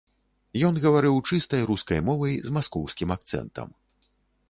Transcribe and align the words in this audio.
Ён 0.69 0.79
гаварыў 0.85 1.19
чыстай 1.29 1.61
рускай 1.73 1.99
мовай, 2.09 2.33
з 2.49 2.57
маскоўскім 2.59 3.09
акцэнтам. 3.21 3.67